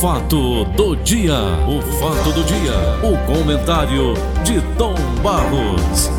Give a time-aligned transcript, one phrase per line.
[0.00, 1.32] fato do dia,
[1.66, 4.12] o fato do dia, o comentário
[4.44, 6.10] de Tom Barros.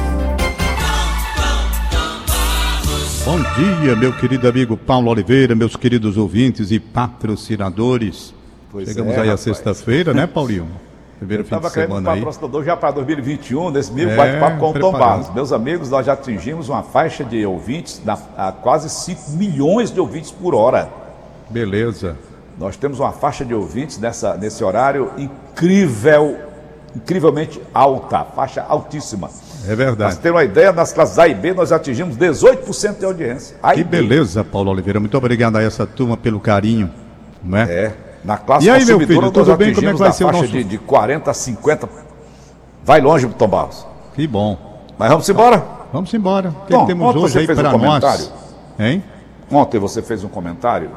[3.23, 8.33] Bom dia, meu querido amigo Paulo Oliveira, meus queridos ouvintes e patrocinadores.
[8.71, 10.67] Pois Chegamos é, aí a sexta-feira, né, Paulinho?
[11.19, 12.19] Primeiro Eu fim de estava querendo um semana aí.
[12.19, 14.91] patrocinador já para 2021, nesse mesmo É, bate-papo com o Tom.
[14.91, 15.31] Barros.
[15.35, 19.99] Meus amigos, nós já atingimos uma faixa de ouvintes, na, a quase 5 milhões de
[19.99, 20.89] ouvintes por hora.
[21.47, 22.17] Beleza.
[22.57, 26.37] Nós temos uma faixa de ouvintes nessa, nesse horário incrível,
[26.95, 29.29] incrivelmente alta, faixa altíssima.
[29.63, 30.13] É Para verdade.
[30.15, 33.57] você ter uma ideia, nas classes A e B nós atingimos 18% de audiência.
[33.61, 34.99] A Que beleza, Paulo Oliveira.
[34.99, 36.89] Muito obrigado a essa turma pelo carinho,
[37.43, 37.93] não é?
[38.23, 39.73] Na classe E aí, meu filho, tudo bem?
[39.73, 41.87] Como é que vai ser o faixa nosso- de, de 40 a 50.
[42.83, 43.85] Vai longe, Tom Barros.
[44.15, 44.57] Que bom.
[44.97, 45.63] Mas vamos embora?
[45.93, 46.49] Vamos embora.
[46.49, 47.81] O que, temos ontem hoje você aí fez um para nós?
[47.81, 48.25] comentário.
[48.79, 49.03] Hein?
[49.51, 50.89] Ontem você fez um comentário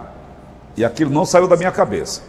[0.77, 2.23] e aquilo não saiu da minha cabeça.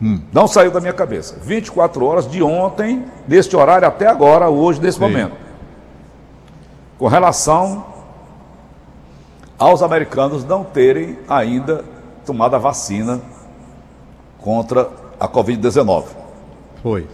[0.00, 0.20] Hum.
[0.32, 1.36] Não saiu da minha cabeça.
[1.42, 5.04] 24 horas de ontem, neste horário até agora, hoje, nesse Sim.
[5.04, 5.36] momento.
[6.98, 7.84] Com relação
[9.58, 11.84] aos americanos não terem ainda
[12.24, 13.20] tomado a vacina
[14.38, 16.04] contra a Covid-19.
[16.82, 17.06] Foi.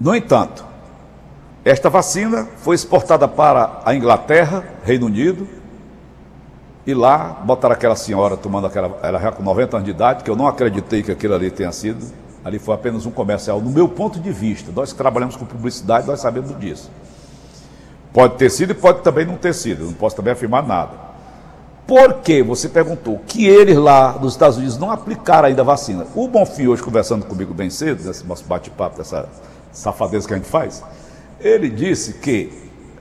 [0.00, 0.64] No entanto,
[1.64, 5.48] esta vacina foi exportada para a Inglaterra, Reino Unido,
[6.86, 10.30] e lá botaram aquela senhora tomando aquela, ela já com 90 anos de idade, que
[10.30, 12.04] eu não acreditei que aquilo ali tenha sido.
[12.44, 14.70] Ali foi apenas um comercial, no meu ponto de vista.
[14.70, 16.90] Nós que trabalhamos com publicidade, nós sabemos disso.
[18.12, 20.92] Pode ter sido e pode também não ter sido, eu não posso também afirmar nada.
[21.86, 26.06] Por que você perguntou que eles lá nos Estados Unidos não aplicaram ainda a vacina?
[26.14, 29.28] O Bonfim, hoje conversando comigo bem cedo, nesse nosso bate-papo, dessa
[29.72, 30.82] safadeza que a gente faz,
[31.40, 32.50] ele disse que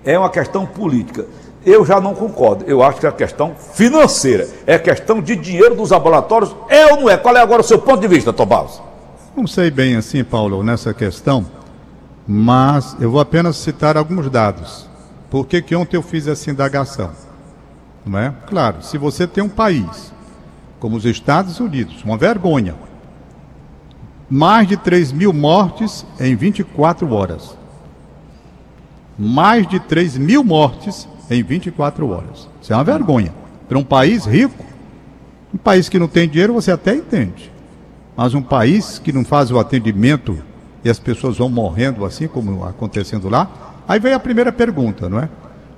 [0.04, 1.26] é uma questão política.
[1.66, 2.66] Eu já não concordo.
[2.66, 4.48] Eu acho que é questão financeira.
[4.66, 6.56] É questão de dinheiro dos laboratórios.
[6.70, 7.18] É ou não é?
[7.18, 8.82] Qual é agora o seu ponto de vista, Tomás?
[9.36, 11.46] Não sei bem assim, Paulo, nessa questão,
[12.28, 14.88] mas eu vou apenas citar alguns dados.
[15.30, 17.10] Por que, que ontem eu fiz essa indagação?
[18.06, 18.34] Não é?
[18.48, 20.14] Claro, se você tem um país
[20.80, 22.76] como os Estados Unidos, uma vergonha,
[24.30, 27.58] mais de 3 mil mortes em 24 horas.
[29.18, 32.50] Mais de 3 mil mortes em 24 horas.
[32.62, 33.34] Isso é uma vergonha.
[33.68, 34.64] Para um país rico,
[35.54, 37.52] um país que não tem dinheiro, você até entende.
[38.16, 40.38] Mas um país que não faz o atendimento
[40.84, 43.50] e as pessoas vão morrendo assim como acontecendo lá,
[43.88, 45.30] aí vem a primeira pergunta, não é?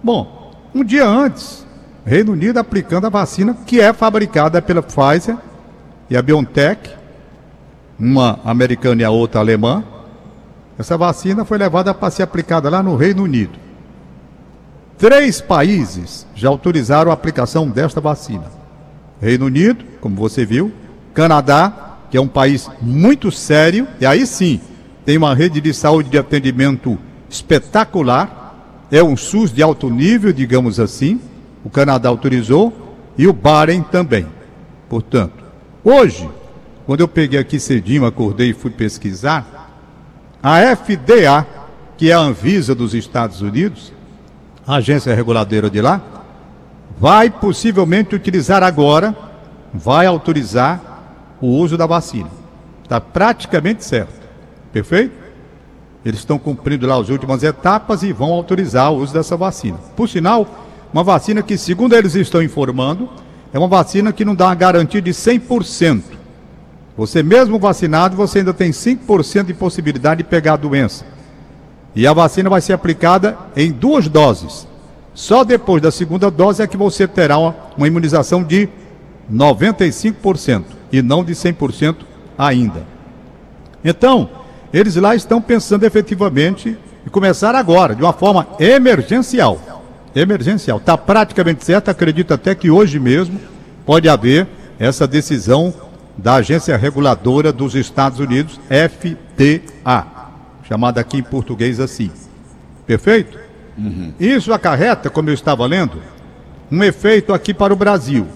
[0.03, 1.65] Bom, um dia antes,
[2.05, 5.37] Reino Unido aplicando a vacina que é fabricada pela Pfizer
[6.09, 6.91] e a BioNTech,
[7.99, 9.83] uma americana e a outra alemã.
[10.77, 13.64] Essa vacina foi levada para ser aplicada lá no Reino Unido.
[14.97, 18.45] Três países já autorizaram a aplicação desta vacina.
[19.21, 20.71] Reino Unido, como você viu,
[21.13, 24.61] Canadá, que é um país muito sério, e aí sim
[25.05, 26.97] tem uma rede de saúde de atendimento
[27.29, 31.19] espetacular, é um SUS de alto nível, digamos assim.
[31.63, 34.25] O Canadá autorizou e o Bahrein também.
[34.87, 35.43] Portanto,
[35.83, 36.29] hoje,
[36.85, 39.71] quando eu peguei aqui cedinho, acordei e fui pesquisar,
[40.41, 41.45] a FDA,
[41.97, 43.91] que é a Anvisa dos Estados Unidos,
[44.67, 46.01] a agência reguladora de lá,
[46.97, 49.15] vai possivelmente utilizar agora,
[49.73, 50.81] vai autorizar
[51.41, 52.29] o uso da vacina.
[52.83, 54.25] Está praticamente certo.
[54.71, 55.13] Perfeito?
[56.03, 59.77] Eles estão cumprindo lá as últimas etapas e vão autorizar o uso dessa vacina.
[59.95, 60.47] Por sinal,
[60.93, 63.09] uma vacina que, segundo eles estão informando,
[63.51, 66.01] é uma vacina que não dá uma garantia de 100%.
[66.97, 71.05] Você mesmo vacinado, você ainda tem 5% de possibilidade de pegar a doença.
[71.95, 74.67] E a vacina vai ser aplicada em duas doses.
[75.13, 78.67] Só depois da segunda dose é que você terá uma, uma imunização de
[79.31, 81.95] 95% e não de 100%
[82.37, 82.83] ainda.
[83.83, 84.29] Então,
[84.73, 89.59] eles lá estão pensando efetivamente em começar agora, de uma forma emergencial.
[90.13, 90.77] Emergencial.
[90.77, 93.39] Está praticamente certo, acredito até que hoje mesmo
[93.85, 95.73] pode haver essa decisão
[96.17, 100.05] da agência reguladora dos Estados Unidos, FDA,
[100.67, 102.11] chamada aqui em português assim.
[102.85, 103.37] Perfeito?
[104.19, 106.01] Isso acarreta, como eu estava lendo,
[106.71, 108.27] um efeito aqui para o Brasil.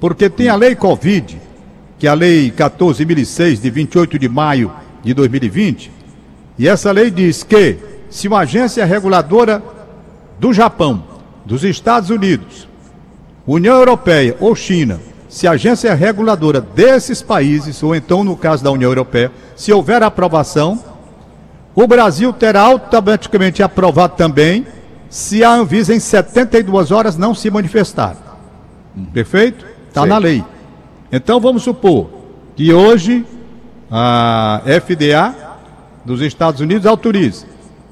[0.00, 1.40] Porque tem a lei Covid,
[1.98, 4.72] que é a lei 14.006, de 28 de maio
[5.02, 5.90] de 2020,
[6.58, 7.76] e essa lei diz que
[8.08, 9.62] se uma agência reguladora
[10.38, 11.04] do Japão,
[11.44, 12.68] dos Estados Unidos,
[13.46, 18.70] União Europeia ou China, se a agência reguladora desses países, ou então no caso da
[18.70, 20.82] União Europeia, se houver aprovação,
[21.74, 24.66] o Brasil terá automaticamente aprovado também
[25.10, 28.16] se a Anvisa em 72 horas não se manifestar.
[29.12, 29.64] Perfeito?
[29.88, 30.44] Está na lei.
[31.10, 32.08] Então vamos supor
[32.56, 33.24] que hoje
[33.90, 35.34] a FDA
[36.04, 37.46] dos Estados Unidos autorize.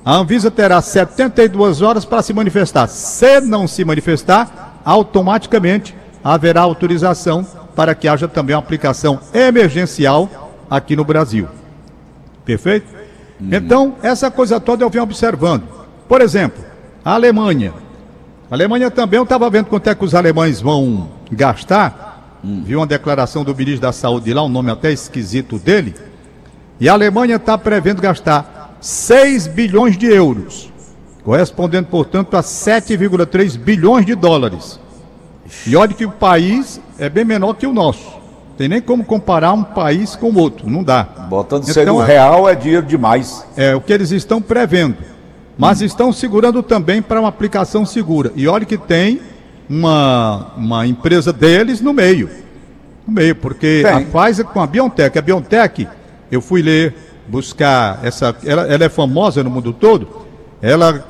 [0.05, 2.89] A Anvisa terá 72 horas para se manifestar.
[2.89, 10.29] Se não se manifestar, automaticamente haverá autorização para que haja também uma aplicação emergencial
[10.69, 11.49] aqui no Brasil.
[12.45, 13.02] Perfeito?
[13.43, 13.49] Uhum.
[13.51, 15.65] Então, essa coisa toda eu venho observando.
[16.09, 16.65] Por exemplo,
[17.05, 17.75] a Alemanha.
[18.49, 22.39] A Alemanha também, eu estava vendo quanto é que os alemães vão gastar.
[22.45, 22.63] Hum.
[22.65, 25.95] Vi uma declaração do ministro da Saúde lá, um nome até esquisito dele.
[26.79, 30.71] E a Alemanha está prevendo gastar 6 bilhões de euros,
[31.25, 34.79] correspondendo, portanto, a 7,3 bilhões de dólares.
[35.67, 38.22] E olha que o país é bem menor que o nosso.
[38.63, 41.03] Tem nem como comparar um país com o outro, não dá.
[41.03, 43.45] Botando então, real é dinheiro demais.
[43.57, 44.99] É o que eles estão prevendo.
[45.59, 45.85] Mas hum.
[45.85, 48.31] estão segurando também para uma aplicação segura.
[48.37, 49.21] E olha que tem
[49.69, 52.31] uma, uma empresa deles no meio.
[53.05, 53.93] No meio, porque tem.
[53.93, 55.89] a Pfizer com a BioNTech, a BioNTech,
[56.31, 56.95] eu fui ler,
[57.27, 58.33] buscar essa.
[58.45, 60.07] Ela, ela é famosa no mundo todo.
[60.63, 61.05] Ela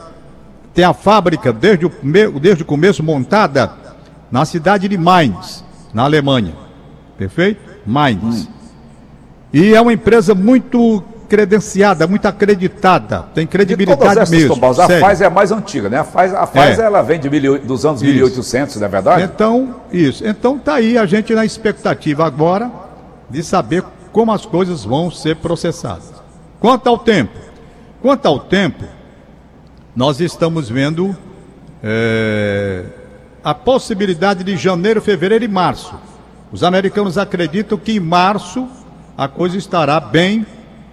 [0.72, 1.93] tem a fábrica desde o,
[2.40, 3.75] desde o começo montada
[4.31, 5.62] na cidade de Mainz,
[5.93, 6.62] na Alemanha.
[7.22, 7.60] Perfeito?
[7.86, 8.46] Hum.
[9.52, 14.54] E é uma empresa muito credenciada, muito acreditada, tem credibilidade essas, mesmo.
[14.54, 15.98] Tomás, a Pfizer é a mais antiga, né?
[16.00, 16.86] A Pfizer, a Pfizer é.
[16.86, 18.12] ela vem de mil, dos anos isso.
[18.12, 19.22] 1800, não é verdade?
[19.22, 20.26] Então, isso.
[20.26, 22.70] Então tá aí a gente na expectativa agora
[23.30, 23.82] de saber
[24.12, 26.12] como as coisas vão ser processadas.
[26.60, 27.38] Quanto ao tempo,
[28.02, 28.84] quanto ao tempo,
[29.96, 31.16] nós estamos vendo
[31.82, 32.84] é,
[33.42, 35.94] a possibilidade de janeiro, fevereiro e março.
[36.52, 38.69] Os americanos acreditam que em março
[39.16, 40.46] a coisa estará bem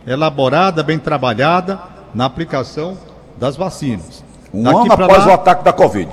[0.08, 1.80] elaborada, bem trabalhada
[2.16, 2.98] na aplicação
[3.38, 4.24] das vacinas.
[4.54, 5.32] Um Daqui ano após lá...
[5.32, 6.12] o ataque da Covid.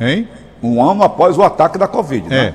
[0.00, 0.28] Hein?
[0.62, 2.54] Um ano após o ataque da Covid, né?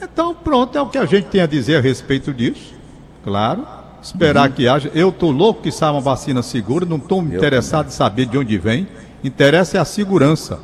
[0.00, 0.04] É.
[0.04, 2.74] Então, pronto, é o que a gente tem a dizer a respeito disso.
[3.22, 3.66] Claro.
[4.02, 4.54] Esperar uhum.
[4.54, 4.90] que haja.
[4.94, 8.58] Eu estou louco que saia uma vacina segura, não estou interessado em saber de onde
[8.58, 8.86] vem.
[9.22, 10.58] Interessa é a segurança.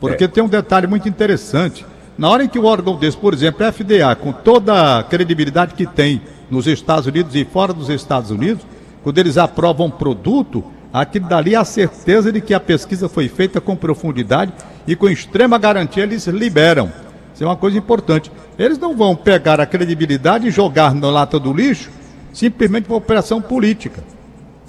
[0.00, 0.28] Porque é.
[0.28, 1.84] tem um detalhe muito interessante.
[2.20, 5.72] Na hora em que o órgão desse, por exemplo, a FDA, com toda a credibilidade
[5.72, 6.20] que tem
[6.50, 8.62] nos Estados Unidos e fora dos Estados Unidos,
[9.02, 10.62] quando eles aprovam um produto,
[10.92, 14.52] aquilo dali é a certeza de que a pesquisa foi feita com profundidade
[14.86, 16.92] e com extrema garantia eles liberam.
[17.32, 18.30] Isso é uma coisa importante.
[18.58, 21.88] Eles não vão pegar a credibilidade e jogar na lata do lixo
[22.34, 24.04] simplesmente por operação política.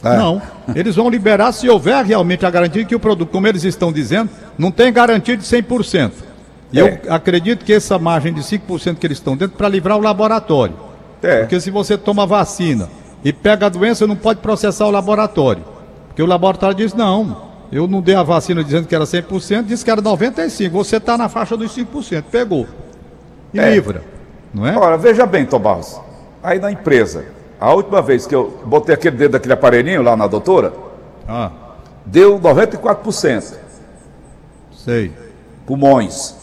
[0.02, 0.16] É.
[0.16, 0.42] Não.
[0.74, 4.30] Eles vão liberar se houver realmente a garantia que o produto, como eles estão dizendo,
[4.58, 6.31] não tem garantia de 100%.
[6.72, 7.02] E é.
[7.04, 10.76] eu acredito que essa margem de 5% que eles estão dentro para livrar o laboratório.
[11.22, 11.42] É.
[11.42, 12.90] Porque se você toma vacina
[13.24, 15.64] e pega a doença, não pode processar o laboratório.
[16.08, 19.84] Porque o laboratório diz: não, eu não dei a vacina dizendo que era 100%, disse
[19.84, 20.70] que era 95%.
[20.70, 22.68] Você está na faixa dos 5%, pegou.
[23.54, 23.70] E é.
[23.74, 24.04] livra.
[24.54, 24.72] Não é?
[24.72, 26.00] Agora, veja bem, Tomás.
[26.44, 27.26] Aí na empresa,
[27.60, 30.74] a última vez que eu botei aquele dedo daquele aparelhinho lá na doutora,
[31.28, 31.52] ah.
[32.06, 33.56] deu 94%.
[34.74, 35.12] Sei.
[35.66, 36.41] Pulmões.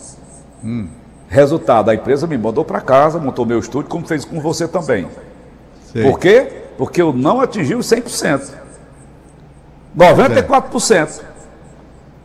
[0.64, 0.88] Hum.
[1.28, 5.06] Resultado, a empresa me mandou para casa, montou meu estúdio, como fez com você também.
[5.93, 6.02] Sei.
[6.02, 6.49] Por quê?
[6.78, 8.52] Porque eu não atingi os 100%.
[9.96, 11.22] 94%.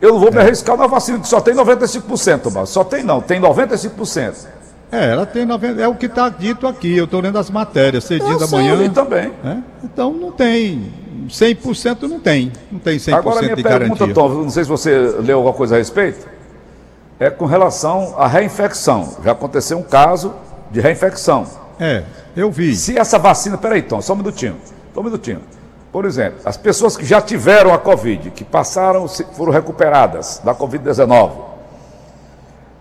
[0.00, 0.42] Eu não vou me é.
[0.42, 4.46] arriscar na vacina que só tem 95%, mas só tem não, tem 95%.
[4.92, 8.04] É, ela tem 90, é o que está dito aqui, eu estou lendo as matérias,
[8.04, 8.74] cedinho da manhã.
[8.74, 9.32] Eu também.
[9.44, 9.56] É?
[9.82, 10.92] Então não tem,
[11.28, 14.14] 100% não tem, não tem 100% Agora, minha de pergunta, garantia.
[14.14, 16.26] Tom, não sei se você leu alguma coisa a respeito,
[17.18, 19.16] é com relação à reinfecção.
[19.24, 20.34] Já aconteceu um caso
[20.70, 21.46] de reinfecção.
[21.78, 22.04] É,
[22.36, 22.74] eu vi.
[22.74, 24.56] Se essa vacina, peraí, Tom, só um minutinho,
[24.92, 25.40] só um minutinho.
[25.92, 31.30] Por exemplo, as pessoas que já tiveram a Covid, que passaram, foram recuperadas da Covid-19,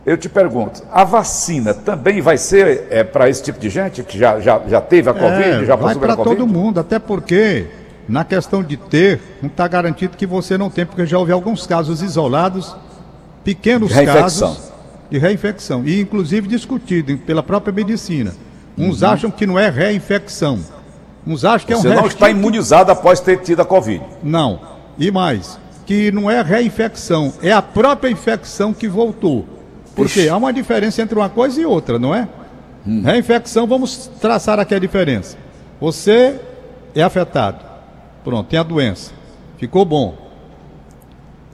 [0.05, 4.17] eu te pergunto, a vacina também vai ser é, para esse tipo de gente que
[4.17, 6.35] já, já, já teve a Covid, é, já passou pela Covid?
[6.35, 7.67] Para todo mundo, até porque
[8.09, 11.65] na questão de ter, não está garantido que você não tem, porque já houve alguns
[11.65, 12.75] casos isolados,
[13.43, 14.71] pequenos casos
[15.09, 18.33] de reinfecção, e inclusive discutido pela própria medicina.
[18.77, 19.09] Uns uhum.
[19.09, 20.59] acham que não é reinfecção,
[21.25, 24.03] Uns acham que Você é um não está imunizado após ter tido a Covid.
[24.21, 24.59] Não.
[24.97, 29.45] E mais, que não é reinfecção, é a própria infecção que voltou.
[29.95, 30.29] Porque Ixi.
[30.29, 32.27] há uma diferença entre uma coisa e outra, não é?
[32.85, 33.01] Hum.
[33.01, 35.37] Reinfecção, vamos traçar aqui a diferença.
[35.79, 36.39] Você
[36.93, 37.63] é afetado.
[38.23, 39.11] Pronto, tem a doença.
[39.57, 40.22] Ficou bom.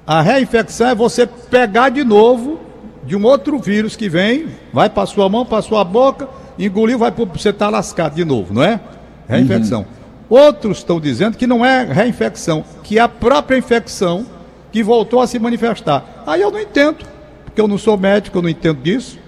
[0.10, 2.60] A reinfecção é você pegar de novo
[3.06, 7.12] de um outro vírus que vem, vai para sua mão, para sua boca, engoliu, vai
[7.12, 8.80] para você estar tá lascado de novo, não é?
[9.28, 9.82] Reinfecção.
[9.82, 9.86] Uhum.
[10.28, 14.26] Outros estão dizendo que não é reinfecção, que é a própria infecção
[14.72, 16.24] que voltou a se manifestar.
[16.26, 17.06] Aí eu não entendo,
[17.46, 19.20] porque eu não sou médico, eu não entendo disso.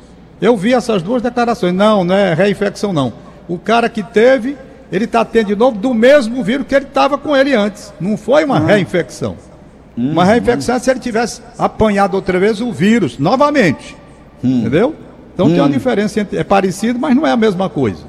[0.41, 1.75] Eu vi essas duas declarações.
[1.75, 3.13] Não, não é reinfecção, não.
[3.47, 4.57] O cara que teve
[4.91, 7.93] ele está tendo de novo do mesmo vírus que ele estava com ele antes.
[8.01, 9.50] Não foi uma reinfecção.
[9.95, 13.95] Uma reinfecção é se ele tivesse apanhado outra vez o vírus, novamente.
[14.43, 14.95] Entendeu?
[15.33, 16.38] Então tem uma diferença entre.
[16.38, 18.03] É parecido, mas não é a mesma coisa.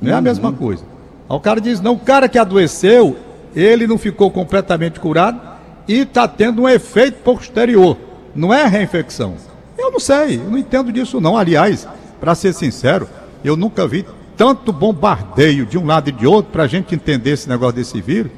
[0.00, 0.82] Não é a mesma coisa.
[1.28, 3.16] Aí o cara diz: não, o cara que adoeceu,
[3.54, 5.40] ele não ficou completamente curado
[5.86, 7.96] e está tendo um efeito posterior.
[8.34, 9.34] Não é reinfecção.
[9.78, 11.36] Eu não sei, eu não entendo disso não.
[11.36, 11.86] Aliás,
[12.20, 13.08] para ser sincero,
[13.44, 14.04] eu nunca vi
[14.36, 18.00] tanto bombardeio de um lado e de outro para a gente entender esse negócio desse
[18.00, 18.30] vírus,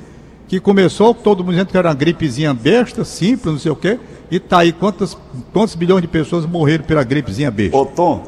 [0.47, 3.99] que começou todo mundo dizendo que era uma gripezinha besta, simples, não sei o quê,
[4.31, 5.17] e tá aí quantas,
[5.53, 7.77] quantos bilhões de pessoas morreram pela gripezinha besta.
[7.77, 8.23] Ô Tom,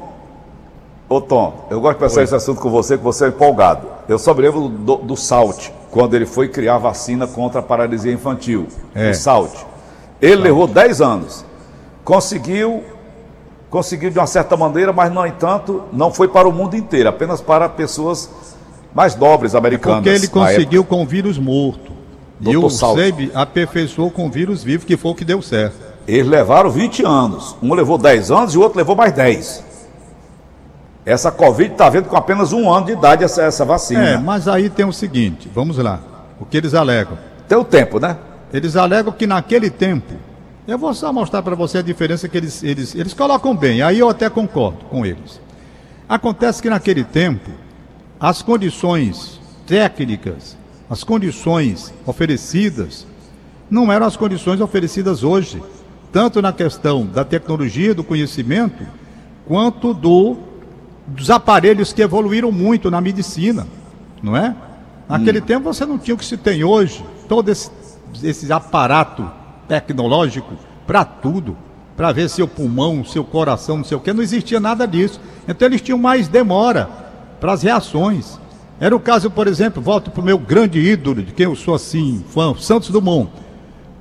[1.08, 3.86] ô Tom, eu gosto de pensar esse assunto com você, que você é empolgado.
[4.08, 7.62] Eu só me lembro do, do Salt, quando ele foi criar a vacina contra a
[7.62, 8.66] paralisia infantil.
[8.94, 9.10] É.
[9.10, 9.52] O Salt.
[10.20, 11.44] Ele levou 10 anos.
[12.04, 12.84] Conseguiu,
[13.68, 17.40] conseguiu de uma certa maneira, mas no entanto, não foi para o mundo inteiro, apenas
[17.40, 18.30] para pessoas
[18.94, 19.98] mais nobres americanas.
[19.98, 21.95] Porque ele conseguiu com o vírus morto.
[22.40, 22.68] E o.
[22.68, 25.76] Seib aperfeiçoou com o vírus vivo, que foi o que deu certo.
[26.06, 27.56] Eles levaram 20 anos.
[27.62, 29.64] Um levou 10 anos e o outro levou mais 10.
[31.04, 34.08] Essa Covid está vendo com apenas um ano de idade essa, essa vacina.
[34.10, 36.00] É, mas aí tem o seguinte, vamos lá.
[36.40, 37.16] O que eles alegam?
[37.48, 38.16] Tem o tempo, né?
[38.52, 40.14] Eles alegam que naquele tempo,
[40.66, 44.00] eu vou só mostrar para você a diferença que eles, eles, eles colocam bem, aí
[44.00, 45.40] eu até concordo com eles.
[46.08, 47.50] Acontece que naquele tempo,
[48.18, 50.55] as condições técnicas,
[50.88, 53.06] as condições oferecidas,
[53.70, 55.62] não eram as condições oferecidas hoje,
[56.12, 58.86] tanto na questão da tecnologia, do conhecimento,
[59.46, 60.36] quanto do,
[61.06, 63.66] dos aparelhos que evoluíram muito na medicina,
[64.22, 64.54] não é?
[65.08, 67.70] Naquele tempo você não tinha o que se tem hoje, todo esse,
[68.22, 69.30] esse aparato
[69.68, 70.54] tecnológico
[70.86, 71.56] para tudo,
[71.96, 75.20] para ver seu pulmão, seu coração, não sei o que, não existia nada disso.
[75.48, 76.88] Então eles tinham mais demora
[77.40, 78.38] para as reações.
[78.78, 81.74] Era o caso, por exemplo, volto para o meu grande ídolo, de quem eu sou
[81.74, 83.30] assim, fã, Santos Dumont.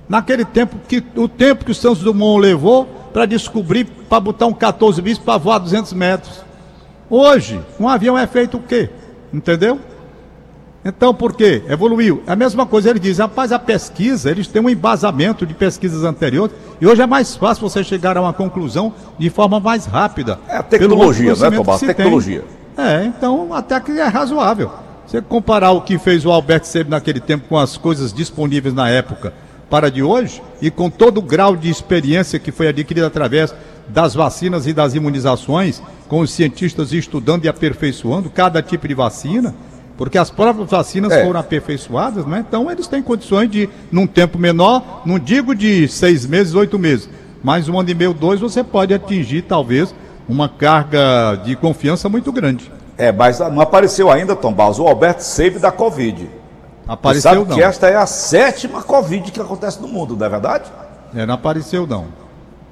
[0.08, 4.54] Naquele tempo, que, o tempo que o Santos Dumont levou para descobrir, para botar um
[4.54, 6.44] 14 bis para voar 200 metros.
[7.10, 8.90] Hoje, um avião é feito o quê?
[9.34, 9.80] Entendeu?
[10.84, 11.64] Então, por quê?
[11.68, 12.22] Evoluiu.
[12.28, 16.04] É a mesma coisa, ele diz, rapaz, a pesquisa, eles têm um embasamento de pesquisas
[16.04, 20.38] anteriores, e hoje é mais fácil você chegar a uma conclusão de forma mais rápida.
[20.48, 21.80] É a tecnologia, né, Tomás?
[21.80, 22.42] Tecnologia.
[22.42, 22.65] tem.
[22.78, 24.72] É, então até que é razoável.
[25.06, 28.90] Você comparar o que fez o Albert Seib naquele tempo com as coisas disponíveis na
[28.90, 29.34] época
[29.70, 33.54] para de hoje, e com todo o grau de experiência que foi adquirido através
[33.88, 39.56] das vacinas e das imunizações, com os cientistas estudando e aperfeiçoando cada tipo de vacina,
[39.98, 41.26] porque as próprias vacinas É.
[41.26, 42.46] foram aperfeiçoadas, né?
[42.48, 47.10] então eles têm condições de, num tempo menor, não digo de seis meses, oito meses,
[47.44, 49.94] mas um ano e meio, dois, você pode atingir talvez
[50.28, 52.72] uma carga de confiança muito grande.
[52.98, 56.24] É, mas não apareceu ainda, Tom Barros, o Alberto Seib da Covid.
[56.24, 56.30] Você
[56.88, 57.56] Apareceu sabe não.
[57.56, 60.72] que esta é a sétima Covid que acontece no mundo, não é verdade?
[61.16, 62.06] É, não apareceu não.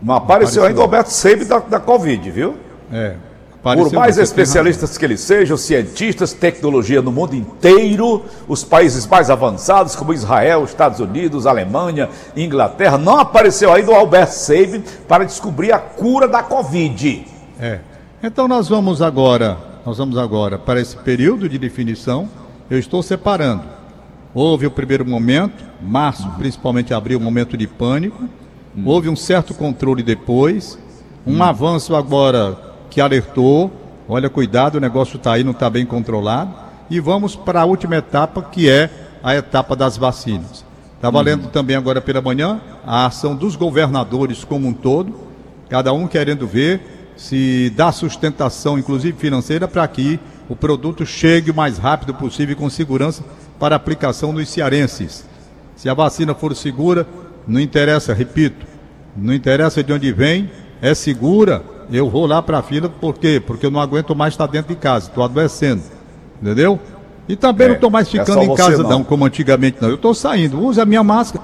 [0.02, 0.66] Não apareceu, apareceu.
[0.66, 2.56] ainda o Alberto Seib da, da Covid, viu?
[2.92, 3.16] É.
[3.64, 9.96] Por mais especialistas que eles sejam, cientistas, tecnologia no mundo inteiro, os países mais avançados,
[9.96, 15.80] como Israel, Estados Unidos, Alemanha, Inglaterra, não apareceu ainda o Albert Seib para descobrir a
[15.80, 17.26] cura da Covid.
[17.60, 17.80] É.
[18.22, 22.30] Então nós vamos agora, nós vamos agora para esse período de definição.
[22.70, 23.64] Eu estou separando.
[24.34, 28.24] Houve o primeiro momento, março, principalmente abril, momento de pânico.
[28.86, 30.80] Houve um certo controle depois,
[31.28, 32.58] um avanço agora
[32.90, 33.72] que alertou.
[34.10, 36.52] Olha, cuidado, o negócio está aí, não está bem controlado.
[36.90, 38.90] E vamos para a última etapa, que é
[39.22, 40.66] a etapa das vacinas.
[40.96, 45.14] Está valendo também agora pela manhã a ação dos governadores como um todo,
[45.70, 51.56] cada um querendo ver se dá sustentação, inclusive financeira, para que o produto chegue o
[51.56, 53.24] mais rápido possível e com segurança
[53.60, 55.26] para aplicação nos cearenses.
[55.76, 57.08] Se a vacina for segura,
[57.48, 58.66] não interessa, repito,
[59.16, 60.50] não interessa de onde vem,
[60.82, 63.42] é segura, eu vou lá para a fila, por quê?
[63.46, 65.82] Porque eu não aguento mais estar dentro de casa, estou adoecendo,
[66.42, 66.80] entendeu?
[67.28, 68.90] E também É, não estou mais é ficando só em casa não.
[68.90, 69.90] não, como antigamente não.
[69.90, 71.44] Eu estou saindo, uso a minha máscara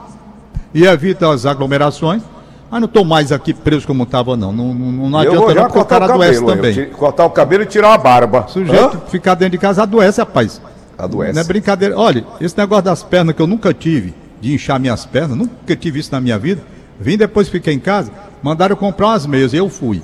[0.74, 2.22] e evita as aglomerações,
[2.70, 4.52] mas não estou mais aqui preso como estava não.
[4.52, 6.90] Não, não, não eu adianta não, porque o cortar cara o adoece também.
[6.92, 8.46] cortar o cabelo e tirar a barba.
[8.48, 9.10] O sujeito Hã?
[9.10, 10.62] ficar dentro de casa adoece, rapaz.
[10.98, 11.34] Adoece.
[11.34, 11.98] Não é brincadeira.
[11.98, 16.00] Olha, esse negócio das pernas que eu nunca tive, de inchar minhas pernas, nunca tive
[16.00, 16.62] isso na minha vida.
[17.00, 18.12] Vim depois, fiquei em casa,
[18.44, 20.02] mandaram eu comprar umas meias, eu fui.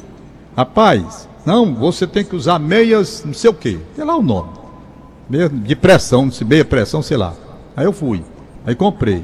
[0.55, 3.77] Rapaz, não, você tem que usar meias, não sei o quê.
[3.95, 4.49] Sei lá o nome.
[5.29, 7.33] Meia de pressão, meia pressão, sei lá.
[7.75, 8.23] Aí eu fui.
[8.65, 9.23] Aí comprei.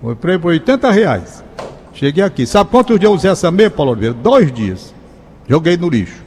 [0.00, 1.44] Comprei por 80 reais.
[2.00, 2.46] Cheguei aqui.
[2.46, 4.14] Sabe quantos dias eu usei essa meia, Paulo Oliveira?
[4.14, 4.94] Dois dias.
[5.46, 6.24] Joguei no lixo.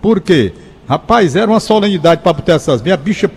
[0.00, 0.52] Por quê?
[0.88, 3.00] Rapaz, era uma solenidade para botar essas meias.
[3.00, 3.28] Bicha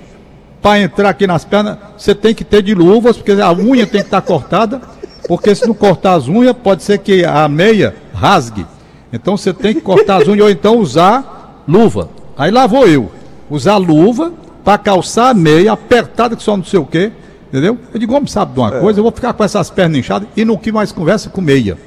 [0.61, 4.01] para entrar aqui nas pernas, você tem que ter de luvas, porque a unha tem
[4.01, 4.81] que estar tá cortada,
[5.27, 8.67] porque se não cortar as unhas, pode ser que a meia rasgue.
[9.11, 12.07] Então você tem que cortar as unhas ou então usar luva.
[12.37, 13.11] Aí lá vou eu,
[13.49, 14.31] usar luva
[14.63, 17.11] para calçar a meia, apertada que só não sei o quê,
[17.53, 17.77] entendeu?
[17.93, 18.79] Eu digo, homem, sabe de uma é.
[18.79, 18.99] coisa?
[18.99, 21.77] Eu vou ficar com essas pernas inchadas e não que mais conversa com meia.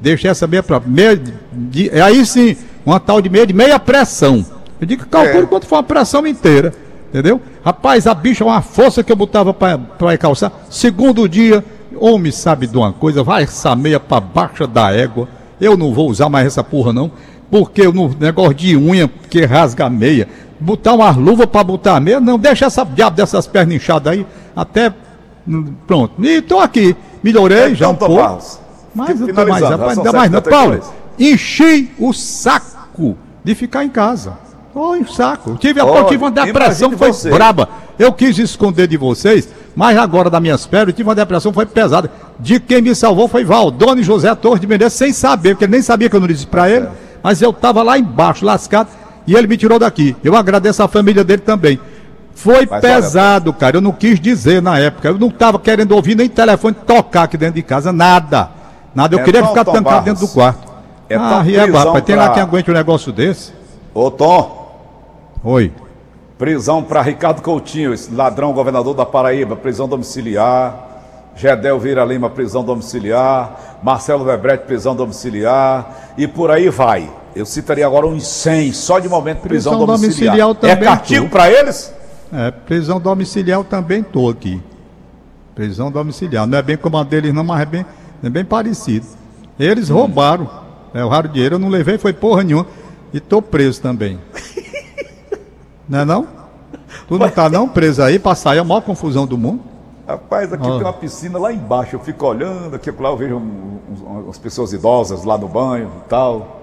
[0.00, 1.16] Deixa essa meia para meia
[1.52, 4.44] de, aí sim, uma tal de meia de meia pressão.
[4.80, 5.46] Eu digo, calcule é.
[5.46, 6.74] quanto for uma pressão inteira.
[7.08, 7.40] Entendeu?
[7.64, 10.50] Rapaz, a bicha é uma força que eu botava para calçar.
[10.68, 11.64] Segundo dia,
[11.94, 15.28] homem sabe de uma coisa, vai essa meia para baixa da égua.
[15.60, 17.12] Eu não vou usar mais essa porra, não.
[17.48, 20.26] Porque no negócio de unha que rasga a meia,
[20.58, 24.26] botar uma luva para botar a meia, não, deixa essa diabo dessas pernas inchadas aí,
[24.56, 24.92] até.
[25.86, 26.14] Pronto.
[26.24, 26.96] E estou aqui.
[27.22, 28.16] Melhorei é, já um pouco.
[28.16, 28.60] Barros.
[28.94, 30.42] Mas não tô mais, rapaz, ainda mais não.
[30.42, 30.80] Paulo,
[31.18, 34.36] enchi o saco de ficar em casa.
[34.72, 35.56] Foi um saco.
[35.56, 37.30] Tive, oh, eu tive uma depressão, foi você.
[37.30, 37.68] braba.
[37.98, 42.10] Eu quis esconder de vocês, mas agora das minhas pernas, tive uma depressão, foi pesada.
[42.40, 45.82] De quem me salvou foi Valdone José Torres de Menezes, sem saber, porque ele nem
[45.82, 46.88] sabia que eu não disse para ele,
[47.22, 48.88] mas eu estava lá embaixo, lascado,
[49.26, 50.16] e ele me tirou daqui.
[50.24, 51.78] Eu agradeço a família dele também.
[52.34, 53.58] Foi mas pesado, olha...
[53.58, 53.76] cara.
[53.76, 55.08] Eu não quis dizer na época.
[55.08, 58.50] Eu não estava querendo ouvir nem telefone tocar aqui dentro de casa, nada.
[58.94, 59.14] Nada.
[59.14, 60.72] Eu é queria ficar trancado dentro do quarto.
[61.08, 63.52] É ah, Riego, rapaz, tem lá quem aguente um negócio desse.
[63.94, 64.62] Ô, Tom.
[65.44, 65.72] Oi.
[66.38, 70.88] Prisão para Ricardo Coutinho, esse ladrão governador da Paraíba, prisão domiciliar.
[71.36, 73.78] Gedel Vira Lima, prisão domiciliar.
[73.82, 76.12] Marcelo Webrete, prisão domiciliar.
[76.16, 77.10] E por aí vai.
[77.34, 80.36] Eu citaria agora uns 100, só de momento, prisão, prisão domiciliar.
[80.36, 81.92] domiciliar é castigo para eles?
[82.32, 84.60] É, prisão domiciliar eu também estou aqui.
[85.54, 86.46] Prisão domiciliar.
[86.46, 87.86] Não é bem como a deles, não, mas é bem,
[88.22, 89.06] é bem parecido.
[89.58, 89.94] Eles hum.
[89.94, 90.48] roubaram.
[90.94, 92.66] É, o raro dinheiro eu não levei, foi porra nenhuma.
[93.12, 94.18] E estou preso também.
[95.88, 96.26] Não é não?
[97.06, 99.62] Tu não tá não preso aí para sair a maior confusão do mundo?
[100.06, 103.42] Rapaz, aqui tem uma piscina lá embaixo, eu fico olhando, aqui lá eu vejo
[104.04, 106.60] umas pessoas idosas lá no banho e tal.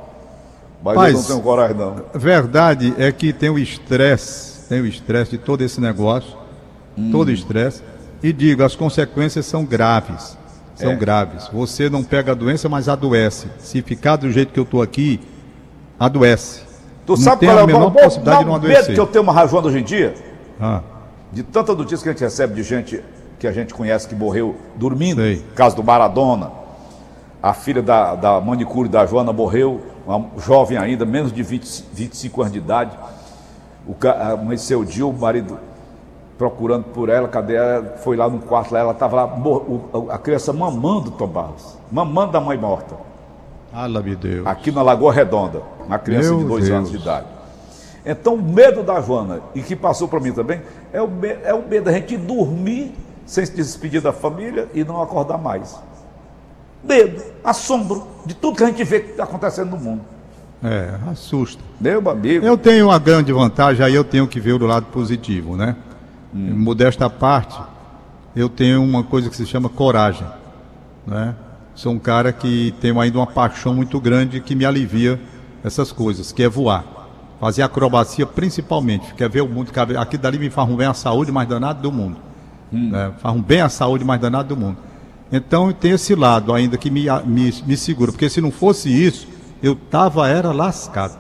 [0.84, 1.96] Mas Paz, eu não tenho coragem não.
[2.14, 6.38] Verdade é que tem o estresse, tem o estresse de todo esse negócio,
[6.96, 7.10] hum.
[7.12, 7.82] todo estresse.
[8.22, 10.38] E digo, as consequências são graves.
[10.76, 10.96] São é.
[10.96, 11.50] graves.
[11.52, 13.48] Você não pega a doença, mas adoece.
[13.58, 15.20] Se ficar do jeito que eu estou aqui,
[16.00, 16.62] adoece.
[17.06, 18.84] Tu não sabe qual é a menor possibilidade de não adoecer.
[18.84, 20.14] medo que eu tenho uma rajoanda hoje em dia?
[20.62, 20.82] Ah.
[21.34, 23.04] De tanta notícia que a gente recebe de gente
[23.40, 25.42] que a gente conhece que morreu dormindo, Sei.
[25.56, 26.52] caso do Maradona.
[27.42, 32.42] A filha da, da manicure da Joana morreu, uma jovem ainda, menos de 20, 25
[32.42, 32.92] anos de idade.
[33.90, 33.96] O,
[34.34, 35.58] amanheceu o dia, o marido
[36.38, 37.98] procurando por ela, cadê ela?
[37.98, 39.38] Foi lá no quarto, lá, ela estava lá,
[40.12, 42.96] a criança mamando Tom Barros, mamando da mãe morta.
[43.72, 44.46] Fala-me Deus.
[44.46, 46.78] Aqui na Lagoa Redonda, uma criança Meu de dois Deus.
[46.78, 47.26] anos de idade.
[48.06, 50.62] Então, o medo da Joana, e que passou para mim também,
[50.94, 52.94] é o, medo, é o medo da gente dormir
[53.26, 55.78] sem se despedir da família e não acordar mais.
[56.84, 60.02] Medo, assombro de tudo que a gente vê que está acontecendo no mundo.
[60.64, 61.62] É, assusta.
[61.80, 62.46] Meu amigo.
[62.46, 65.76] Eu tenho uma grande vantagem, aí eu tenho que ver o lado positivo, né?
[66.34, 66.54] Hum.
[66.56, 67.58] Modesta parte,
[68.36, 70.28] eu tenho uma coisa que se chama coragem,
[71.08, 71.34] né?
[71.80, 75.20] sou um cara que tenho ainda uma paixão muito grande que me alivia
[75.64, 76.84] essas coisas, que é voar.
[77.40, 81.32] Fazer acrobacia principalmente, quer ver o mundo, aqui dali me faz um bem a saúde
[81.32, 82.18] mais danado do mundo.
[82.72, 82.90] Hum.
[82.90, 83.14] Né?
[83.20, 84.78] Faz um bem a saúde mais danado do mundo.
[85.32, 89.26] Então tem esse lado ainda que me, me, me segura, porque se não fosse isso,
[89.62, 91.18] eu tava era lascado.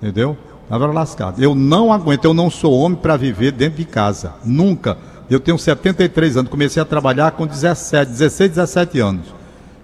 [0.00, 0.36] Entendeu?
[0.68, 1.42] Tava era lascado.
[1.42, 4.34] Eu não aguento, eu não sou homem para viver dentro de casa.
[4.44, 4.98] Nunca.
[5.28, 9.34] Eu tenho 73 anos, comecei a trabalhar com 17, 16, 17 anos.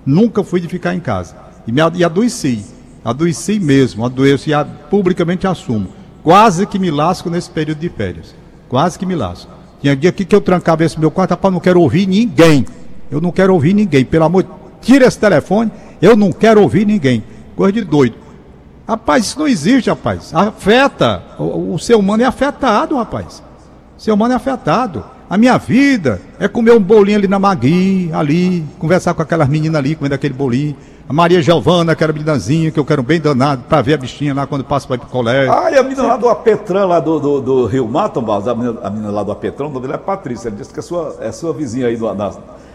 [0.07, 1.37] Nunca fui de ficar em casa.
[1.67, 2.65] E, me, e adoeci.
[3.05, 5.88] Adoeci mesmo, adoeço e a, publicamente assumo.
[6.23, 8.35] Quase que me lasco nesse período de férias.
[8.69, 9.51] Quase que me lasco.
[9.81, 12.65] Tinha dia aqui que eu trancava esse meu quarto, rapaz, não quero ouvir ninguém.
[13.11, 14.05] Eu não quero ouvir ninguém.
[14.05, 14.47] Pelo amor,
[14.81, 17.25] tira esse telefone, eu não quero ouvir ninguém.
[17.62, 18.16] Coisa de doido.
[18.88, 20.35] Rapaz, isso não existe, rapaz.
[20.35, 21.22] Afeta.
[21.38, 23.40] O, o ser humano é afetado, rapaz.
[23.96, 25.05] O ser humano é afetado.
[25.31, 29.77] A minha vida é comer um bolinho ali na Magui, ali, conversar com aquelas meninas
[29.77, 30.75] ali, comendo aquele bolinho.
[31.09, 34.44] A Maria Giovana, aquela meninazinha que eu quero bem danado, para ver a bichinha lá
[34.44, 35.53] quando passa para ir pro colégio.
[35.53, 38.81] Ah, e a menina lá do Apetran, lá do, do, do Rio Mato, a menina,
[38.83, 40.48] a menina lá do Apetran, o nome dela é Patrícia.
[40.48, 42.33] Ela disse que é sua, é sua vizinha aí do, na,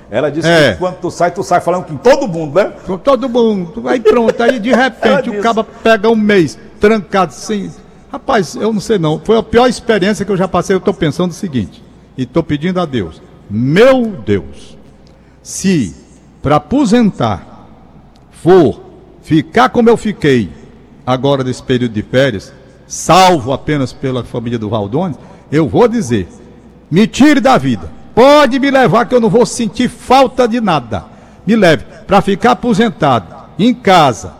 [0.10, 0.74] ela disse é.
[0.74, 2.74] que quando tu sai, tu sai falando com todo mundo, né?
[2.86, 3.88] Com todo mundo.
[3.88, 7.72] Aí pronto, aí de repente o cara pega um mês trancado sem.
[8.12, 9.20] Rapaz, eu não sei não.
[9.20, 10.74] Foi a pior experiência que eu já passei.
[10.74, 11.84] Eu estou pensando o seguinte
[12.18, 14.78] e estou pedindo a Deus, meu Deus,
[15.44, 15.96] se
[16.42, 17.68] para aposentar
[18.32, 18.82] for
[19.22, 20.50] ficar como eu fiquei
[21.06, 22.54] agora nesse período de férias,
[22.88, 25.18] salvo apenas pela família do Valdones,
[25.52, 26.28] eu vou dizer,
[26.90, 27.97] Me tire da vida.
[28.18, 31.06] Pode me levar que eu não vou sentir falta de nada.
[31.46, 33.28] Me leve para ficar aposentado
[33.60, 34.34] em casa.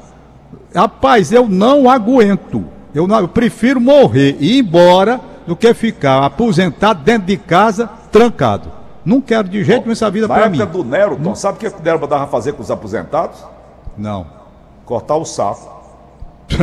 [0.74, 2.66] Rapaz, eu não aguento.
[2.92, 7.88] Eu, não, eu prefiro morrer e ir embora do que ficar aposentado dentro de casa,
[8.12, 8.72] trancado.
[9.06, 10.60] Não quero de jeito nenhum essa vida Na para mim.
[10.60, 13.46] época do Nero, Tom, sabe o que o Nero mandava fazer com os aposentados?
[13.96, 14.26] Não.
[14.86, 15.70] Cortar o sapo.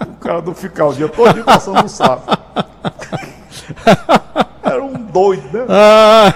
[0.00, 2.30] o cara não ficar o dia todo passando o sapo.
[5.14, 5.64] Doido, né?
[5.68, 6.34] Ah,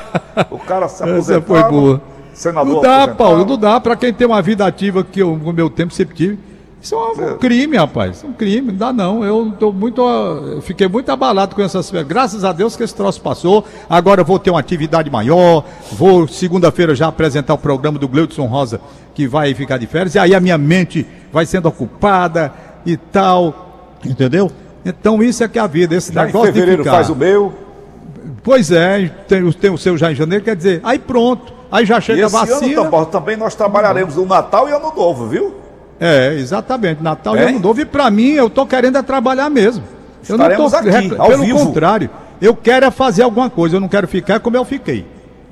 [0.51, 1.47] O cara se essa aposentava.
[1.47, 2.01] foi boa.
[2.33, 3.17] Senador Não dá, aposentava.
[3.19, 3.81] Paulo, não dá.
[3.81, 6.39] Para quem tem uma vida ativa que eu, no meu tempo sempre tive.
[6.81, 7.35] Isso é um, É.
[7.39, 8.19] crime, rapaz.
[8.19, 8.69] Isso é um crime.
[8.71, 9.25] Não dá, não.
[9.25, 10.01] Eu tô muito.
[10.01, 11.91] eu fiquei muito abalado com essas.
[12.07, 13.65] Graças a Deus que esse troço passou.
[13.91, 15.65] Agora eu vou ter uma atividade maior.
[15.91, 18.81] Vou, segunda-feira, já apresentar o programa do Gleudson Rosa,
[19.13, 20.15] que vai ficar de férias.
[20.15, 22.53] E aí a minha mente vai sendo ocupada
[22.87, 23.97] e tal.
[24.07, 24.49] Entendeu?
[24.87, 25.97] Então isso é que é a vida.
[25.97, 26.95] Esse Já em negócio de fevereiro ficar.
[26.95, 27.53] faz o meu.
[28.49, 31.53] Pois é, tem, o- tem o seu já em janeiro, quer dizer, aí pronto.
[31.71, 32.85] Aí já E chega a ano vacina.
[32.87, 35.55] Paulo, também nós trabalharemos no Natal e Ano Novo, viu?
[36.01, 37.03] É, exatamente.
[37.03, 37.49] Natal e Hein?
[37.51, 37.79] Ano Novo.
[37.79, 39.85] E pra mim, eu tô querendo é trabalhar mesmo.
[40.27, 41.59] Eu Estaremos aqui, recla- ao Pelo vivo.
[41.59, 42.09] contrário,
[42.41, 43.77] eu quero é fazer alguma coisa.
[43.77, 45.05] Eu não quero ficar como eu fiquei.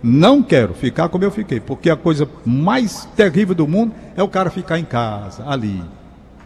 [0.02, 1.60] Não quero ficar como eu fiquei.
[1.60, 5.82] Porque a coisa mais terrível do mundo é o cara ficar em casa, ali.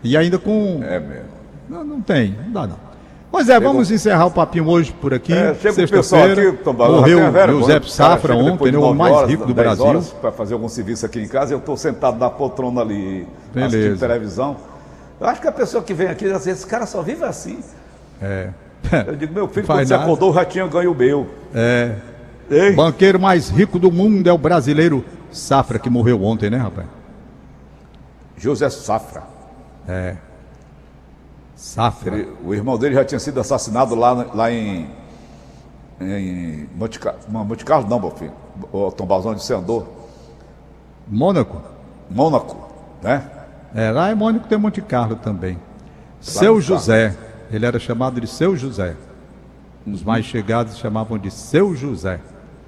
[0.02, 0.80] E ainda com.
[0.82, 1.24] É mesmo.
[1.68, 2.89] Não, não tem, não dá não.
[3.30, 5.32] Pois é, vamos encerrar o papinho hoje por aqui.
[5.32, 7.20] É, chega o pessoal aqui, Tom Morreu
[7.60, 10.02] José Safra ontem, né, o mais horas, rico do 10 Brasil.
[10.20, 14.06] Para fazer algum serviço aqui em casa, eu estou sentado na poltrona ali, assistindo Beleza.
[14.06, 14.56] televisão.
[15.20, 17.60] Eu acho que a pessoa que vem aqui, às vezes, esse cara só vive assim.
[18.20, 18.48] É.
[19.06, 20.04] Eu digo, meu filho, quando você nada.
[20.04, 21.26] acordou, já tinha ganho o meu.
[21.54, 21.94] É.
[22.50, 26.56] Ei, O banqueiro mais rico do mundo é o brasileiro Safra, que morreu ontem, né,
[26.56, 26.86] rapaz?
[28.36, 29.22] José Safra.
[29.86, 30.16] É.
[31.60, 32.16] Safra.
[32.16, 34.88] Ele- o irmão dele já tinha sido assassinado lá, lá em.
[36.00, 38.32] Em Monte, Monte Carlo, não, meu filho.
[38.72, 39.84] O Tom Balzão de Sandor.
[41.06, 41.60] Mônaco.
[42.10, 42.56] Mônaco,
[43.02, 43.28] né?
[43.74, 45.58] É, lá em Mônaco tem Monte Carlo também.
[46.18, 47.14] Seu no José.
[47.52, 48.96] Ele era chamado de Seu José.
[49.86, 52.20] Os mais chegados chamavam de Seu José.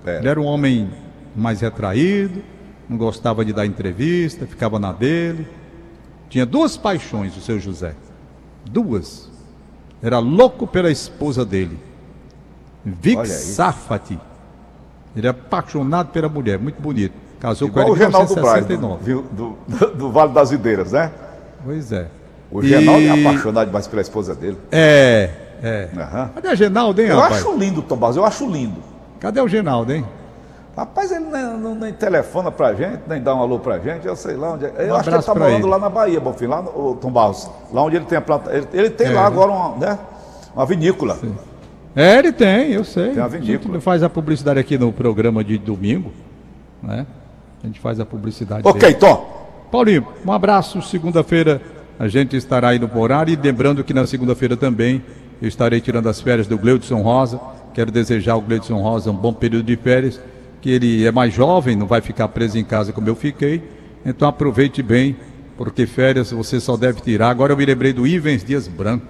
[0.04, 0.18] É.
[0.18, 0.90] Ele era um homem
[1.34, 2.42] mais retraído,
[2.86, 5.48] não gostava de dar entrevista, ficava na dele.
[6.28, 7.94] Tinha duas paixões, o seu José.
[8.64, 9.30] Duas.
[10.02, 11.78] Era louco pela esposa dele.
[12.84, 13.26] Vic.
[13.26, 14.18] Safati.
[15.14, 17.14] Ele é apaixonado pela mulher, muito bonito.
[17.38, 19.12] Casou Igual com ela em Reinaldo Braz, 1969.
[19.34, 19.56] do,
[19.88, 21.10] do, do Vale das Videiras, né?
[21.64, 22.08] Pois é.
[22.50, 24.56] O E- Reinaldo é apaixonado demais pela esposa dele.
[24.70, 25.30] É,
[25.62, 25.88] é.
[25.96, 26.30] Aham.
[26.34, 27.44] Cadê a Genaldo, hein, Eu rapaz?
[27.44, 28.80] acho lindo, Tom Barros, eu acho lindo.
[29.20, 30.04] Cadê o Genaldo, hein?
[30.76, 34.16] Rapaz, ele nem, não- nem telefona pra gente, nem dá um alô pra gente, eu
[34.16, 34.72] sei lá onde é.
[34.78, 35.66] Eu Um acho que ele tá morando ele.
[35.66, 38.50] lá na Bahia, bom filho, lá no Tom Barros, lá onde ele tem a planta.
[38.50, 39.26] Ele, ele tem É, lá né?
[39.26, 39.98] agora uma, né,
[40.56, 41.18] uma vinícola.
[41.94, 43.10] É, ele tem, eu sei.
[43.10, 43.80] Tem uma a gente vinícola.
[43.82, 46.10] faz a publicidade aqui no programa de domingo,
[46.82, 47.06] né?
[47.62, 48.62] A gente faz a publicidade.
[48.66, 48.94] Ok, dele.
[48.94, 49.42] Tom.
[49.70, 50.80] Paulinho, um abraço.
[50.80, 51.60] Segunda-feira
[51.98, 53.30] a gente estará aí no horário.
[53.32, 55.02] E lembrando que na segunda-feira também
[55.40, 57.38] eu estarei tirando as férias do Gleudson Rosa.
[57.74, 60.18] Quero desejar ao Gleudson Rosa um bom período de férias.
[60.62, 63.62] Que ele é mais jovem, não vai ficar preso em casa como eu fiquei.
[64.06, 65.16] Então aproveite bem,
[65.58, 67.28] porque férias você só deve tirar.
[67.28, 69.04] Agora eu me lembrei do Ivens Dias Branco.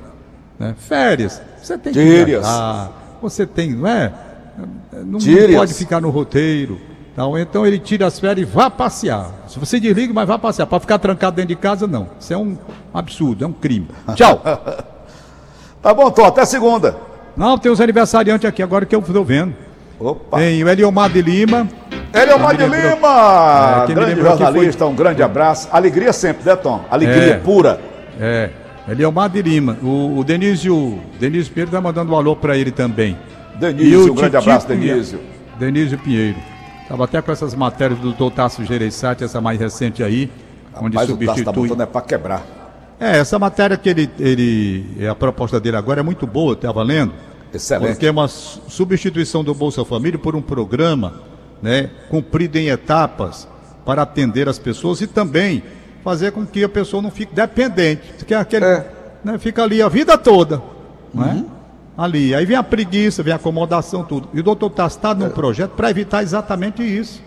[0.58, 0.74] Né?
[0.78, 2.26] Férias, você tem que Tire-as.
[2.26, 4.12] viajar, você tem, não é?
[5.04, 6.78] Não, não pode ficar no roteiro.
[7.12, 9.30] Então, então ele tira as férias e vá passear.
[9.46, 10.66] Se você desliga, mas vá passear.
[10.66, 12.08] Para ficar trancado dentro de casa, não.
[12.18, 12.56] Isso é um
[12.92, 13.88] absurdo, é um crime.
[14.16, 14.40] Tchau.
[15.82, 16.96] Tá bom, Tom, até segunda.
[17.36, 19.54] não, tem os aniversariantes aqui agora que eu estou vendo.
[20.02, 20.38] Opa.
[20.38, 21.68] Tem o Eliomar de Lima.
[22.12, 25.68] Eliomar de lembrou- Lima, É, grande jornalista, um grande abraço.
[25.70, 26.84] Alegria sempre, né, Tom?
[26.90, 27.38] Alegria É.
[27.38, 27.80] pura.
[28.20, 28.50] É,
[28.88, 29.76] Eliomar de Lima.
[29.82, 33.16] O, o Denísio, Denísio Pinheiro está mandando um alô para ele também.
[33.58, 34.66] Denísio, um grande abraço.
[34.66, 35.20] Denísio.
[35.58, 36.36] Denísio Pinheiro.
[36.82, 40.30] Estava até com essas matérias do doutor Tasso Gereissati, essa mais recente aí,
[40.80, 41.82] onde Mas o Tasso tá substitui.
[41.82, 42.42] é pra quebrar.
[43.00, 45.06] É, essa matéria que ele, ele.
[45.08, 47.12] A proposta dele agora é muito boa, estava lendo.
[47.52, 47.92] Excelente.
[47.92, 51.14] Porque é uma su- substituição do Bolsa Família por um programa,
[51.62, 53.46] né, cumprido em etapas
[53.84, 55.62] para atender as pessoas e também
[56.02, 58.24] fazer com que a pessoa não fique dependente.
[58.26, 58.86] Que é aquele, É.
[59.24, 60.62] né, fica ali a vida toda,
[61.18, 61.44] é?
[61.96, 62.34] Ali.
[62.34, 64.28] Aí vem a preguiça, vem a acomodação, tudo.
[64.32, 67.20] E o doutor Tasso está num projeto para evitar exatamente isso.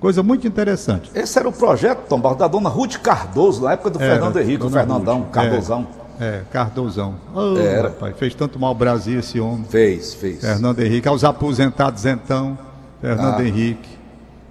[0.00, 1.10] Coisa muito interessante.
[1.14, 4.36] Esse era o projeto, Tom Barros, da dona Ruth Cardoso, na época do Era, Fernando
[4.40, 5.30] Henrique, o Fernandão, Ruth.
[5.32, 5.86] Cardosão.
[6.04, 6.07] É,
[6.50, 7.14] Cardozão.
[7.34, 7.88] Oh, Era.
[7.88, 9.64] rapaz, fez tanto mal ao Brasil esse homem.
[9.68, 10.40] Fez, fez.
[10.40, 12.58] Fernando Henrique, aos aposentados então,
[13.00, 13.44] Fernando Ah.
[13.44, 13.88] Henrique,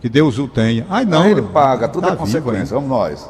[0.02, 0.86] que Deus o tenha.
[0.90, 3.30] Ai não, Não, ele paga, tudo tá é consequência, vamos nós.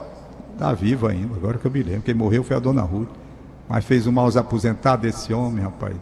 [0.58, 2.02] Tá vivo ainda, agora que eu me lembro.
[2.04, 3.10] Quem morreu foi a dona Ruth.
[3.70, 5.96] Mas fez um mal aos aposentados esse homem, rapaz.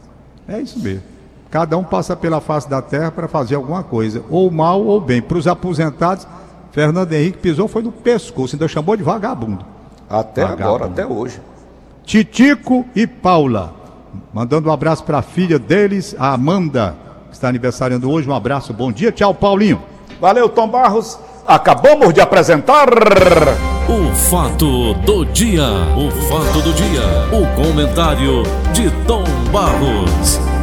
[0.48, 1.02] É isso mesmo.
[1.50, 5.22] Cada um passa pela face da terra para fazer alguma coisa, ou mal ou bem.
[5.22, 6.28] Para os aposentados,
[6.72, 9.66] Fernando Henrique pisou foi no pescoço, ainda chamou de vagabundo.
[10.10, 10.64] Até Vagabundo.
[10.68, 11.40] agora, até hoje.
[12.06, 13.74] Titico e Paula.
[14.34, 16.96] Mandando um abraço para a filha deles, a Amanda,
[17.30, 18.30] que está aniversariando hoje.
[18.30, 19.12] Um abraço, bom dia.
[19.12, 19.82] Tchau, Paulinho.
[20.20, 21.20] Valeu, Tom Barros.
[21.48, 22.88] Acabamos de apresentar.
[23.88, 25.64] O fato do dia.
[25.96, 27.02] O fato do dia.
[27.32, 30.55] O comentário de Tom Barros.